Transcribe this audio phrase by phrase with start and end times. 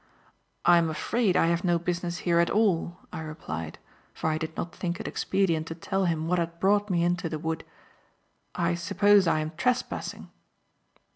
[0.65, 3.77] "I am afraid I have no business here at all," I replied,
[4.15, 7.29] for I did not think it expedient to tell him what had brought me into
[7.29, 7.63] the wood.
[8.55, 10.31] "I suppose I am trespassing."